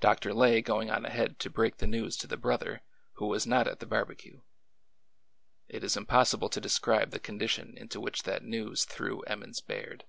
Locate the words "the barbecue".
3.80-4.42